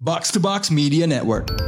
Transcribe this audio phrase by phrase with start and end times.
[0.00, 1.52] Box to Box Media Network.
[1.52, 1.60] Halo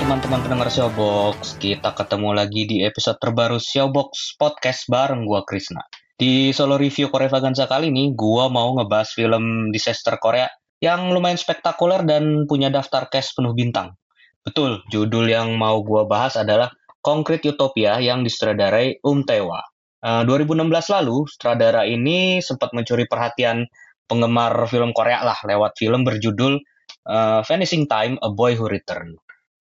[0.00, 5.84] teman-teman pendengar Showbox, kita ketemu lagi di episode terbaru Showbox Podcast bareng gua Krisna.
[6.16, 10.48] Di solo review Korea Vaganza kali ini, gua mau ngebahas film disaster Korea
[10.78, 13.98] yang lumayan spektakuler dan punya daftar cast penuh bintang.
[14.46, 16.70] Betul, judul yang mau gua bahas adalah
[17.02, 19.60] Concrete Utopia yang disutradarai Um Tae-hwa.
[19.98, 23.66] Eh, 2016 lalu, sutradara ini sempat mencuri perhatian
[24.06, 26.62] penggemar film Korea lah lewat film berjudul
[27.06, 29.18] eh, Vanishing Time, A Boy Who Returned.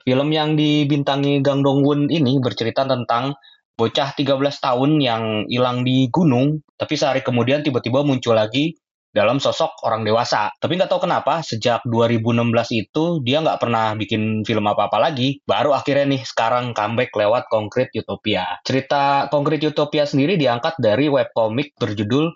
[0.07, 3.35] Film yang dibintangi Gang Dong-won ini bercerita tentang
[3.75, 8.73] bocah 13 tahun yang hilang di gunung, tapi sehari kemudian tiba-tiba muncul lagi
[9.17, 10.53] dalam sosok orang dewasa.
[10.61, 15.41] Tapi nggak tahu kenapa, sejak 2016 itu dia nggak pernah bikin film apa-apa lagi.
[15.41, 18.45] Baru akhirnya nih sekarang comeback lewat Concrete Utopia.
[18.61, 22.29] Cerita Concrete Utopia sendiri diangkat dari webcomic berjudul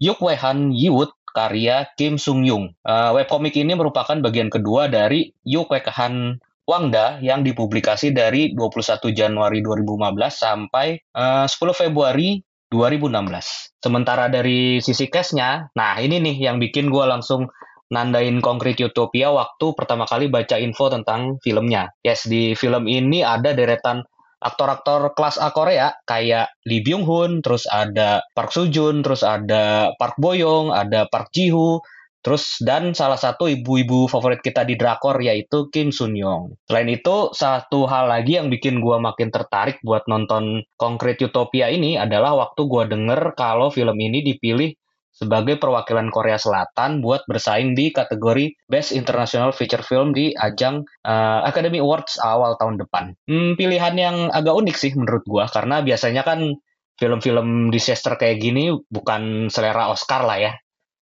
[0.00, 2.72] Yuk Wehan Yiwut karya Kim Sung Yung.
[2.72, 9.60] Eh, webcomic ini merupakan bagian kedua dari Yuk Wehan Wangda yang dipublikasi dari 21 Januari
[9.60, 10.00] 2015
[10.32, 12.40] sampai eh, 10 Februari
[12.74, 13.78] 2016.
[13.78, 17.46] Sementara dari sisi cast-nya, nah ini nih yang bikin gue langsung
[17.94, 21.94] nandain Concrete Utopia waktu pertama kali baca info tentang filmnya.
[22.02, 24.02] Yes, di film ini ada deretan
[24.44, 29.94] aktor-aktor kelas A Korea kayak Lee Byung Hun, terus ada Park Soo Joon, terus ada
[29.96, 31.80] Park Bo Young, ada Park Ji Hoo,
[32.24, 36.56] Terus dan salah satu ibu-ibu favorit kita di drakor yaitu Kim Sun Young.
[36.64, 42.00] Selain itu, satu hal lagi yang bikin gua makin tertarik buat nonton Concrete Utopia ini
[42.00, 44.72] adalah waktu gua denger kalau film ini dipilih
[45.14, 51.40] sebagai perwakilan Korea Selatan buat bersaing di kategori Best International Feature Film di ajang eh,
[51.44, 53.14] Academy Awards awal tahun depan.
[53.28, 56.56] Hmm, pilihan yang agak unik sih menurut gua karena biasanya kan
[56.98, 60.52] film-film disaster kayak gini bukan selera Oscar lah ya.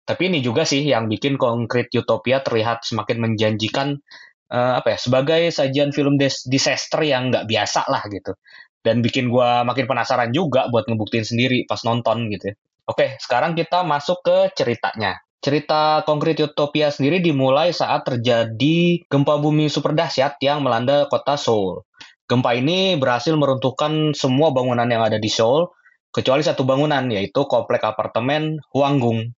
[0.09, 4.01] Tapi ini juga sih yang bikin Concrete Utopia terlihat semakin menjanjikan
[4.49, 8.33] eh, apa ya sebagai sajian film des- disaster yang nggak biasa lah gitu.
[8.81, 12.51] Dan bikin gua makin penasaran juga buat ngebuktiin sendiri pas nonton gitu.
[12.51, 12.55] ya.
[12.89, 15.21] Oke, sekarang kita masuk ke ceritanya.
[15.45, 21.85] Cerita Concrete Utopia sendiri dimulai saat terjadi gempa bumi super dahsyat yang melanda kota Seoul.
[22.27, 25.69] Gempa ini berhasil meruntuhkan semua bangunan yang ada di Seoul,
[26.11, 29.37] kecuali satu bangunan, yaitu komplek apartemen Hwanggung.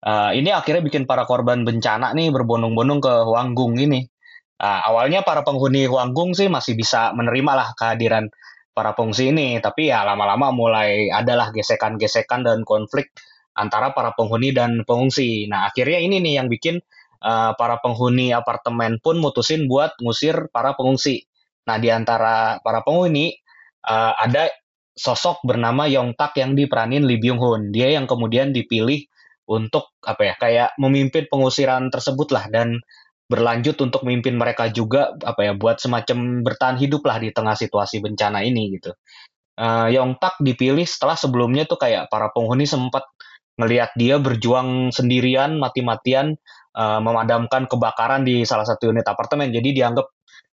[0.00, 4.08] Uh, ini akhirnya bikin para korban bencana nih berbondong-bondong ke Huanggung ini.
[4.56, 8.32] Uh, awalnya para penghuni Huanggung sih masih bisa menerima lah kehadiran
[8.72, 13.12] para pengungsi ini, tapi ya lama-lama mulai adalah gesekan-gesekan dan konflik
[13.52, 15.44] antara para penghuni dan pengungsi.
[15.50, 16.80] Nah akhirnya ini nih yang bikin
[17.20, 21.28] uh, para penghuni apartemen pun mutusin buat ngusir para pengungsi.
[21.68, 23.36] Nah di antara para penghuni
[23.84, 24.48] uh, ada
[24.96, 27.62] sosok bernama Yong Tak yang diperanin Lee Byung Hun.
[27.74, 29.04] Dia yang kemudian dipilih
[29.50, 32.78] untuk apa ya kayak memimpin pengusiran tersebut lah dan
[33.26, 37.98] berlanjut untuk memimpin mereka juga apa ya buat semacam bertahan hidup lah di tengah situasi
[38.02, 38.94] bencana ini gitu.
[39.58, 43.06] Uh, Yong Tak dipilih setelah sebelumnya tuh kayak para penghuni sempat
[43.60, 46.38] ngelihat dia berjuang sendirian mati-matian
[46.74, 49.52] uh, memadamkan kebakaran di salah satu unit apartemen.
[49.52, 50.06] Jadi dianggap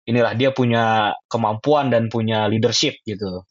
[0.09, 3.45] inilah dia punya kemampuan dan punya leadership gitu.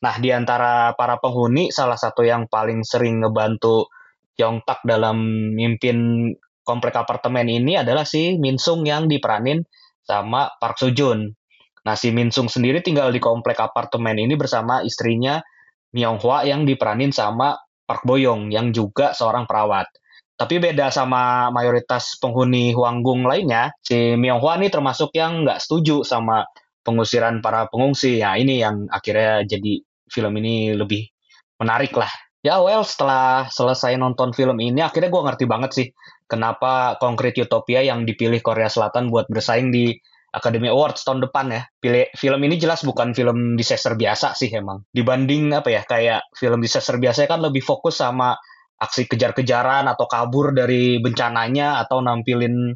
[0.00, 3.88] Nah, di antara para penghuni salah satu yang paling sering ngebantu
[4.38, 5.18] Yongtak dalam
[5.56, 6.30] mimpin
[6.64, 9.64] komplek apartemen ini adalah si Minsung yang diperanin
[10.04, 11.26] sama Park Soo Joon.
[11.80, 15.40] Nah, si Minsung sendiri tinggal di komplek apartemen ini bersama istrinya
[15.96, 17.56] Myung Hwa yang diperanin sama
[17.88, 19.88] Park Bo Young yang juga seorang perawat.
[20.38, 26.06] Tapi beda sama mayoritas penghuni Huanggung lainnya, si Myung Hwa ini termasuk yang nggak setuju
[26.06, 26.46] sama
[26.80, 28.22] pengusiran para pengungsi.
[28.22, 31.08] Ya, ini yang akhirnya jadi film ini lebih
[31.60, 32.08] menarik lah
[32.40, 35.86] Ya well, setelah selesai nonton film ini, akhirnya gue ngerti banget sih
[36.24, 39.92] kenapa Concrete Utopia yang dipilih Korea Selatan buat bersaing di
[40.32, 41.62] Academy Awards tahun depan ya.
[41.76, 44.88] Pilih, film ini jelas bukan film disaster biasa sih emang.
[44.88, 48.32] Dibanding apa ya, kayak film disaster biasa kan lebih fokus sama
[48.80, 52.72] aksi kejar-kejaran atau kabur dari bencananya atau nampilin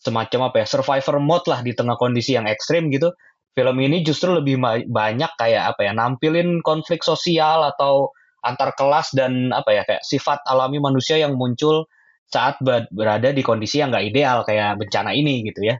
[0.00, 3.12] semacam apa ya, survivor mode lah di tengah kondisi yang ekstrim gitu.
[3.52, 4.56] Film ini justru lebih
[4.88, 8.08] banyak kayak apa ya, nampilin konflik sosial atau
[8.42, 11.86] antar kelas dan apa ya kayak sifat alami manusia yang muncul
[12.26, 12.58] saat
[12.90, 15.76] berada di kondisi yang nggak ideal kayak bencana ini gitu ya.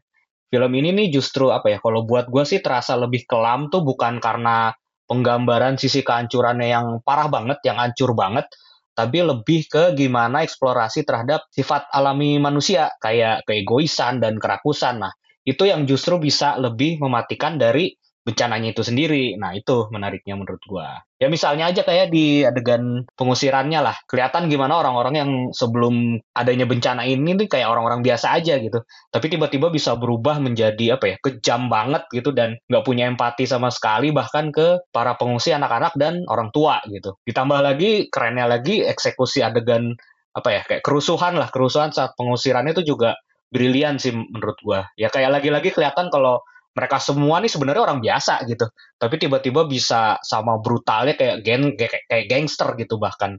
[0.53, 4.21] Film ini nih justru apa ya kalau buat gue sih terasa lebih kelam tuh bukan
[4.21, 4.77] karena
[5.09, 8.49] penggambaran sisi kehancurannya yang parah banget, yang hancur banget,
[8.93, 15.01] tapi lebih ke gimana eksplorasi terhadap sifat alami manusia kayak keegoisan dan kerakusan.
[15.01, 15.13] Nah,
[15.49, 19.35] itu yang justru bisa lebih mematikan dari bencananya itu sendiri.
[19.35, 21.03] Nah, itu menariknya menurut gua.
[21.19, 23.95] Ya misalnya aja kayak di adegan pengusirannya lah.
[24.11, 28.83] Kelihatan gimana orang-orang yang sebelum adanya bencana ini nih kayak orang-orang biasa aja gitu.
[29.11, 33.71] Tapi tiba-tiba bisa berubah menjadi apa ya, kejam banget gitu dan nggak punya empati sama
[33.71, 37.15] sekali bahkan ke para pengungsi anak-anak dan orang tua gitu.
[37.27, 39.95] Ditambah lagi kerennya lagi eksekusi adegan
[40.33, 43.15] apa ya, kayak kerusuhan lah, kerusuhan saat pengusirannya itu juga
[43.53, 44.89] brilian sih menurut gua.
[44.97, 46.41] Ya kayak lagi-lagi kelihatan kalau
[46.73, 48.67] mereka semua nih sebenarnya orang biasa gitu.
[48.97, 51.45] Tapi tiba-tiba bisa sama brutalnya kayak
[51.77, 53.37] kayak, kayak gangster gitu bahkan.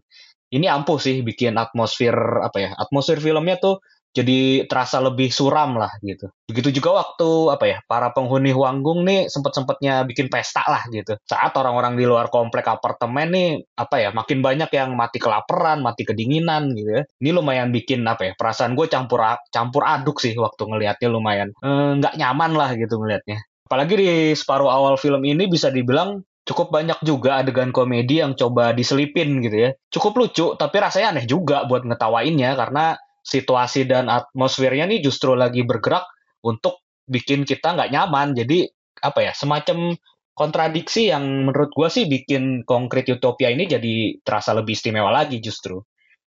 [0.54, 2.14] Ini ampuh sih bikin atmosfer
[2.46, 3.82] apa ya atmosfer filmnya tuh
[4.14, 6.30] jadi terasa lebih suram lah gitu.
[6.46, 11.18] Begitu juga waktu apa ya para penghuni Huanggung nih sempet-sempetnya bikin pesta lah gitu.
[11.26, 16.06] Saat orang-orang di luar komplek apartemen nih apa ya makin banyak yang mati kelaparan, mati
[16.06, 17.04] kedinginan gitu ya.
[17.20, 21.92] Ini lumayan bikin apa ya perasaan gue campur campur aduk sih waktu ngelihatnya lumayan eh,
[21.98, 23.42] nggak e, nyaman lah gitu ngelihatnya.
[23.66, 28.76] Apalagi di separuh awal film ini bisa dibilang cukup banyak juga adegan komedi yang coba
[28.76, 29.70] diselipin gitu ya.
[29.90, 35.64] Cukup lucu, tapi rasanya aneh juga buat ngetawainnya karena situasi dan atmosfernya nih justru lagi
[35.64, 36.04] bergerak
[36.44, 38.36] untuk bikin kita nggak nyaman.
[38.36, 38.68] Jadi
[39.00, 39.96] apa ya semacam
[40.36, 45.80] kontradiksi yang menurut gue sih bikin konkret utopia ini jadi terasa lebih istimewa lagi justru.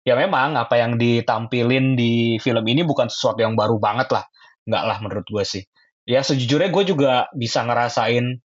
[0.03, 4.25] Ya memang apa yang ditampilin di film ini bukan sesuatu yang baru banget lah.
[4.67, 5.63] Nggak lah menurut gue sih.
[6.09, 8.41] Ya sejujurnya gue juga bisa ngerasain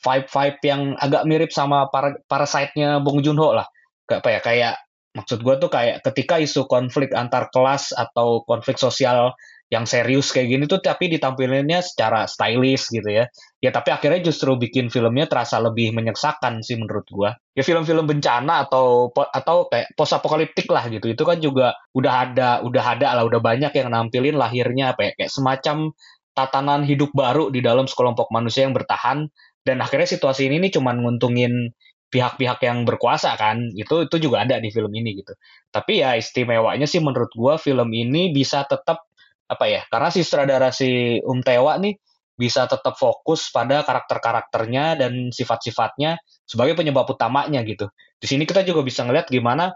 [0.00, 3.68] vibe-vibe yang agak mirip sama para parasite-nya Bong Joon-ho lah.
[4.08, 4.74] Kayak apa ya, kayak
[5.10, 9.34] maksud gue tuh kayak ketika isu konflik antar kelas atau konflik sosial
[9.70, 13.30] yang serius kayak gini tuh tapi ditampilinnya secara stylish gitu ya.
[13.62, 17.30] Ya tapi akhirnya justru bikin filmnya terasa lebih menyeksakan sih menurut gua.
[17.54, 21.14] Ya film-film bencana atau atau kayak post apokaliptik lah gitu.
[21.14, 25.12] Itu kan juga udah ada udah ada lah udah banyak yang nampilin lahirnya apa ya
[25.14, 25.94] kayak semacam
[26.34, 29.30] tatanan hidup baru di dalam sekelompok manusia yang bertahan
[29.62, 31.74] dan akhirnya situasi ini nih cuman nguntungin
[32.10, 35.32] pihak-pihak yang berkuasa kan itu itu juga ada di film ini gitu.
[35.70, 39.06] Tapi ya istimewanya sih menurut gua film ini bisa tetap
[39.50, 41.94] apa ya karena si sutradara si Um Tewa nih
[42.34, 46.18] bisa tetap fokus pada karakter-karakternya dan sifat-sifatnya
[46.48, 47.86] sebagai penyebab utamanya gitu.
[48.16, 49.70] Di sini kita juga bisa ngeliat gimana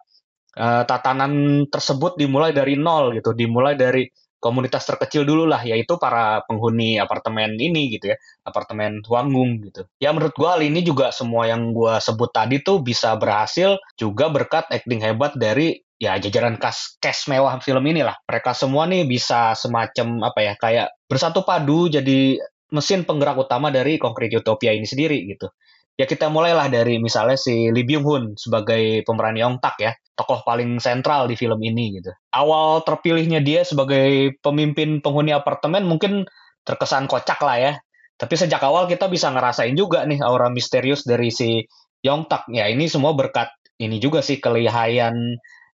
[0.58, 4.06] uh, tatanan tersebut dimulai dari nol gitu dimulai dari
[4.44, 9.88] komunitas terkecil dulu lah yaitu para penghuni apartemen ini gitu ya apartemen Huanggung gitu.
[9.96, 14.29] Ya menurut gua hal ini juga semua yang gua sebut tadi tuh bisa berhasil juga
[14.29, 19.08] berkat acting hebat dari ya jajaran kas cash mewah film ini lah mereka semua nih
[19.08, 22.37] bisa semacam apa ya kayak bersatu padu jadi
[22.75, 25.49] mesin penggerak utama dari konkret utopia ini sendiri gitu
[25.94, 30.46] ya kita mulailah dari misalnya si Lee Byung Hun sebagai pemeran Yong Tak ya tokoh
[30.46, 32.14] paling sentral di film ini gitu.
[32.31, 36.26] Awal terpilihnya dia sebagai pemimpin penghuni apartemen mungkin
[36.62, 37.73] terkesan kocak lah ya.
[38.14, 41.67] Tapi sejak awal kita bisa ngerasain juga nih aura misterius dari si
[42.06, 43.50] Yong Tak ya ini semua berkat
[43.82, 45.14] ini juga sih kelihayan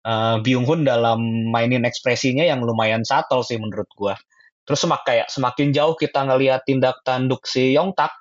[0.07, 1.19] uh, Byung Hun dalam
[1.51, 4.15] mainin ekspresinya yang lumayan subtle sih menurut gua.
[4.63, 8.15] Terus semak kayak semakin jauh kita ngelihat tindak tanduk si Yong Tak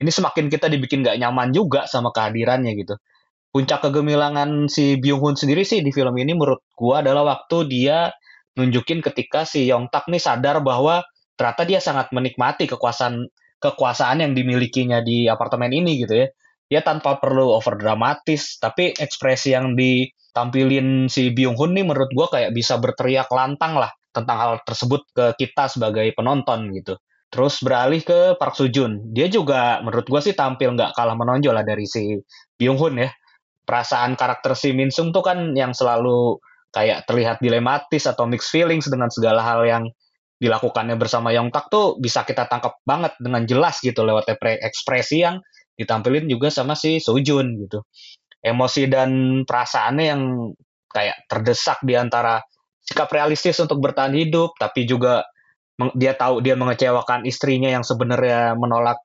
[0.00, 2.96] ini semakin kita dibikin gak nyaman juga sama kehadirannya gitu.
[3.52, 8.08] Puncak kegemilangan si Byung Hun sendiri sih di film ini menurut gua adalah waktu dia
[8.56, 11.04] nunjukin ketika si Yong Tak nih sadar bahwa
[11.34, 13.26] ternyata dia sangat menikmati kekuasaan
[13.60, 16.26] kekuasaan yang dimilikinya di apartemen ini gitu ya.
[16.70, 22.30] Dia tanpa perlu over dramatis, tapi ekspresi yang ditampilin si Byung Hun nih menurut gua
[22.30, 26.96] kayak bisa berteriak lantang lah tentang hal tersebut ke kita sebagai penonton gitu.
[27.30, 29.14] Terus beralih ke Park Joon.
[29.14, 32.18] Dia juga menurut gue sih tampil nggak kalah menonjol lah dari si
[32.58, 33.10] Byung Hun ya.
[33.62, 36.42] Perasaan karakter si Min Sung tuh kan yang selalu
[36.74, 39.84] kayak terlihat dilematis atau mixed feelings dengan segala hal yang
[40.42, 45.38] dilakukannya bersama Yong Tak tuh bisa kita tangkap banget dengan jelas gitu lewat ekspresi yang
[45.78, 47.86] ditampilin juga sama si Jun gitu.
[48.40, 50.22] Emosi dan perasaannya yang
[50.90, 52.42] kayak terdesak di antara
[52.82, 55.22] sikap realistis untuk bertahan hidup tapi juga
[55.96, 59.00] dia tahu dia mengecewakan istrinya yang sebenarnya menolak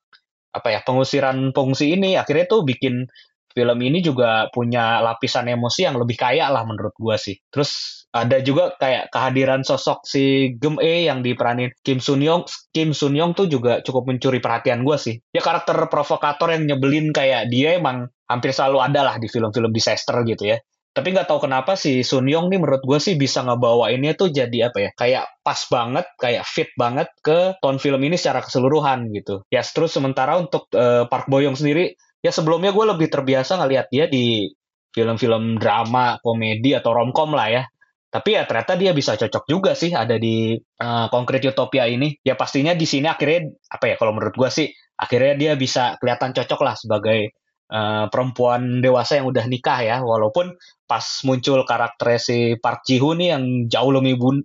[0.56, 3.08] apa ya pengusiran pengungsi ini akhirnya tuh bikin
[3.56, 7.40] film ini juga punya lapisan emosi yang lebih kaya lah menurut gua sih.
[7.48, 12.44] Terus ada juga kayak kehadiran sosok si Gem E yang diperanin Kim Sun Young.
[12.76, 15.24] Kim Sun Young tuh juga cukup mencuri perhatian gua sih.
[15.32, 20.20] Ya karakter provokator yang nyebelin kayak dia emang hampir selalu ada lah di film-film disaster
[20.28, 20.60] gitu ya
[20.96, 24.72] tapi nggak tahu kenapa si Sun Yong nih menurut gue sih bisa ngebawainnya tuh jadi
[24.72, 29.44] apa ya kayak pas banget kayak fit banget ke tone film ini secara keseluruhan gitu
[29.52, 33.92] ya terus sementara untuk uh, Park Bo Young sendiri ya sebelumnya gue lebih terbiasa ngelihat
[33.92, 34.50] dia di
[34.96, 37.64] film-film drama, komedi atau romcom lah ya.
[38.08, 42.16] Tapi ya ternyata dia bisa cocok juga sih ada di uh, Concrete Utopia ini.
[42.24, 46.32] Ya pastinya di sini akhirnya apa ya kalau menurut gua sih akhirnya dia bisa kelihatan
[46.32, 47.36] cocok lah sebagai
[47.72, 49.98] uh, perempuan dewasa yang udah nikah ya.
[50.02, 50.56] Walaupun
[50.86, 54.38] pas muncul karakter si Park Ji Hoon nih yang jauh lebih bun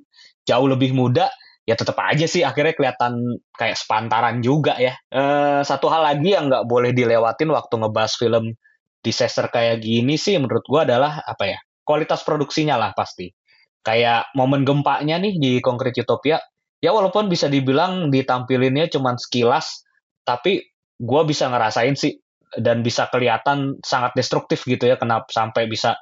[0.49, 1.29] jauh lebih muda
[1.69, 4.97] ya tetap aja sih akhirnya kelihatan kayak sepantaran juga ya.
[5.13, 8.57] Uh, satu hal lagi yang nggak boleh dilewatin waktu ngebahas film
[9.01, 13.33] disaster kayak gini sih menurut gua adalah apa ya kualitas produksinya lah pasti
[13.81, 16.37] kayak momen gempanya nih di Concrete Utopia
[16.81, 19.85] ya walaupun bisa dibilang ditampilinnya cuman sekilas
[20.25, 20.65] tapi
[21.01, 22.21] gue bisa ngerasain sih
[22.59, 25.95] dan bisa kelihatan sangat destruktif gitu ya kenapa sampai bisa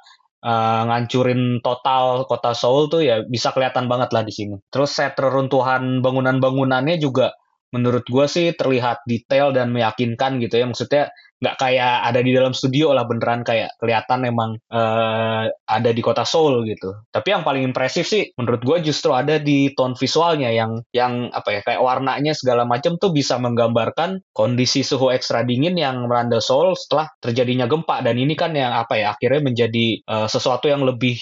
[0.43, 4.55] uh, ngancurin total kota Seoul tuh ya bisa kelihatan banget lah di sini.
[4.71, 7.35] Terus set reruntuhan bangunan-bangunannya juga
[7.69, 10.65] menurut gue sih terlihat detail dan meyakinkan gitu ya.
[10.65, 11.03] Maksudnya
[11.39, 16.27] nggak kayak ada di dalam studio lah beneran kayak kelihatan emang uh, ada di kota
[16.27, 16.91] Seoul gitu.
[17.09, 21.49] Tapi yang paling impresif sih menurut gue justru ada di tone visualnya yang yang apa
[21.55, 26.75] ya kayak warnanya segala macam tuh bisa menggambarkan kondisi suhu ekstra dingin yang melanda Seoul
[26.75, 31.15] setelah terjadinya gempa dan ini kan yang apa ya akhirnya menjadi uh, sesuatu yang lebih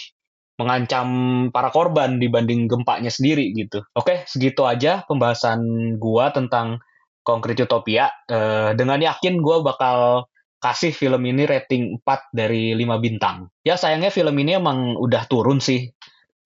[0.57, 1.07] mengancam
[1.53, 3.85] para korban dibanding gempanya sendiri gitu.
[3.93, 5.61] Oke, segitu aja pembahasan
[6.01, 6.81] gua tentang
[7.27, 8.07] Concrete Utopia.
[8.31, 10.31] Uh, dengan yakin gue bakal
[10.63, 13.51] kasih film ini rating 4 dari 5 bintang.
[13.67, 15.91] Ya sayangnya film ini emang udah turun sih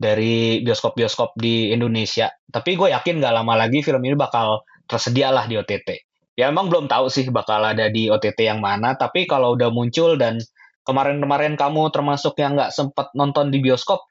[0.02, 2.34] dari bioskop-bioskop di Indonesia.
[2.50, 6.10] Tapi gue yakin gak lama lagi film ini bakal tersedia lah di OTT.
[6.34, 8.98] Ya emang belum tahu sih bakal ada di OTT yang mana.
[8.98, 10.42] Tapi kalau udah muncul dan
[10.82, 14.02] kemarin-kemarin kamu termasuk yang nggak sempet nonton di bioskop,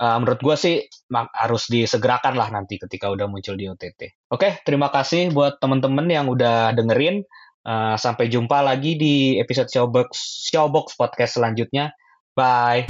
[0.00, 0.76] uh, menurut gue sih
[1.12, 4.32] harus disegerakan lah nanti ketika udah muncul di OTT.
[4.32, 7.22] Oke, terima kasih buat temen-temen yang udah dengerin.
[7.60, 10.16] Uh, sampai jumpa lagi di episode Showbox,
[10.48, 11.92] Showbox Podcast selanjutnya.
[12.32, 12.88] Bye.